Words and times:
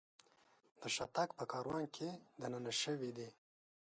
د 0.81 0.83
شاتګ 0.95 1.29
په 1.37 1.43
کاروان 1.51 1.83
کې 1.95 2.09
دننه 2.41 2.71
شوي 2.81 3.11
دي. 3.17 3.29